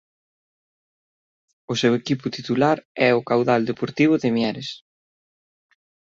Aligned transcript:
O 1.71 1.73
seu 1.81 1.93
equipo 2.01 2.33
titular 2.37 2.77
é 3.07 3.09
o 3.13 3.25
Caudal 3.29 3.61
Deportivo 3.69 4.13
de 4.23 4.29
Mieres. 4.35 4.69